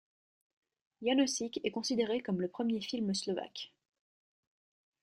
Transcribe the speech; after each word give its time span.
Jánošík 1.03 1.59
est 1.63 1.69
considéré 1.69 2.23
comme 2.23 2.41
le 2.41 2.47
premier 2.47 2.81
film 2.81 3.13
slovaque. 3.13 3.71